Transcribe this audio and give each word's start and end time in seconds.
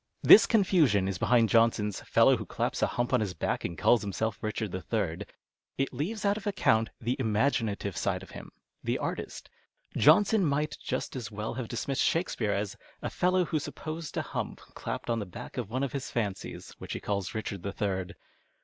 This 0.23 0.47
confusion 0.47 1.07
is 1.07 1.19
behind 1.19 1.47
Johnson's" 1.49 2.01
fellow 2.15 2.35
who 2.35 2.45
claps 2.47 2.81
a 2.81 2.87
hump 2.87 3.13
on 3.13 3.19
his 3.19 3.35
back 3.35 3.63
and 3.63 3.77
calls 3.77 4.01
himself 4.01 4.39
Richard 4.41 4.71
the 4.71 4.81
Third."' 4.81 5.27
It 5.77 5.93
leaves 5.93 6.25
out 6.25 6.37
of 6.37 6.47
account 6.47 6.89
the 6.99 7.15
imaginative 7.19 7.95
side 7.95 8.23
of 8.23 8.31
him, 8.31 8.51
the 8.83 8.97
artist. 8.97 9.47
Johnson 9.95 10.43
might 10.43 10.75
just 10.83 11.15
as 11.15 11.29
well 11.31 11.53
have 11.53 11.67
dismissed 11.67 12.01
Shakespeare 12.01 12.51
as 12.53 12.75
a" 13.03 13.11
fellow 13.21 13.45
who 13.45 13.59
supposed 13.59 14.17
a 14.17 14.23
hump 14.23 14.61
clapped 14.73 15.07
on 15.11 15.19
the 15.19 15.25
back 15.27 15.57
of 15.57 15.69
one 15.69 15.83
of 15.83 15.93
his 15.93 16.09
fancies, 16.09 16.71
which 16.79 16.93
he 16.93 16.99
calls 16.99 17.35
Richard 17.35 17.61
the 17.61 17.71
Third." 17.71 18.15